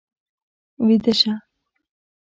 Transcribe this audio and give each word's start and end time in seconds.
ويده 0.85 1.11
شه. 1.19 1.33